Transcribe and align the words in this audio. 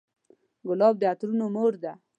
ګلاب 0.67 0.95
د 0.99 1.03
عطرونو 1.11 1.45
مور 1.55 1.73
ده. 1.83 1.91